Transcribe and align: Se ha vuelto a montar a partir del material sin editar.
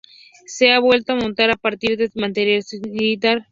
Se 0.47 0.71
ha 0.71 0.79
vuelto 0.79 1.13
a 1.13 1.15
montar 1.15 1.51
a 1.51 1.57
partir 1.57 1.95
del 1.95 2.09
material 2.15 2.63
sin 2.63 2.83
editar. 2.89 3.45